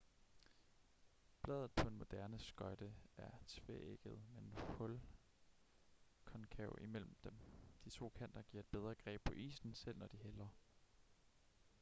bladet 1.43 1.71
på 1.71 1.87
en 1.87 1.97
moderne 1.97 2.39
skøjte 2.39 2.93
er 3.17 3.29
tveægget 3.47 4.21
med 4.31 4.43
en 4.43 4.53
hul 4.59 5.01
konkav 6.25 6.77
imellem 6.81 7.15
dem 7.23 7.33
de 7.85 7.89
to 7.89 8.09
kanter 8.09 8.41
giver 8.41 8.63
et 8.63 8.69
bedre 8.71 8.95
greb 8.95 9.21
på 9.23 9.33
isen 9.33 9.73
selv 9.73 9.97
når 9.97 10.07
de 10.07 10.17
hælder 10.17 10.47